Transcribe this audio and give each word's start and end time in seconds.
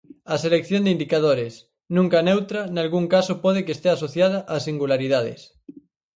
A 0.33 0.35
selección 0.43 0.81
de 0.83 0.93
indicadores, 0.95 1.53
nunca 1.95 2.25
neutra, 2.27 2.61
nalgún 2.75 3.05
caso 3.13 3.33
pode 3.43 3.63
que 3.65 3.73
estea 3.75 3.93
asociada 3.95 4.37
ás 4.53 4.65
singularidades. 4.67 5.39